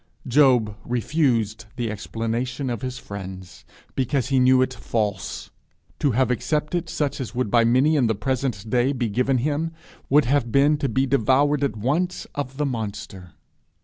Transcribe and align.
Job 0.27 0.75
refused 0.83 1.65
the 1.75 1.91
explanation 1.91 2.71
of 2.71 2.81
his 2.81 2.97
friends 2.97 3.65
because 3.95 4.29
he 4.29 4.39
knew 4.39 4.59
it 4.63 4.73
false; 4.73 5.51
to 5.99 6.09
have 6.09 6.31
accepted 6.31 6.89
such 6.89 7.21
as 7.21 7.35
would 7.35 7.51
by 7.51 7.63
many 7.63 7.95
in 7.95 8.07
the 8.07 8.15
present 8.15 8.67
day 8.67 8.93
be 8.93 9.07
given 9.07 9.37
him, 9.37 9.71
would 10.09 10.25
have 10.25 10.51
been 10.51 10.75
to 10.75 10.89
be 10.89 11.05
devoured 11.05 11.63
at 11.63 11.77
once 11.77 12.25
of 12.33 12.57
the 12.57 12.65
monster. 12.65 13.33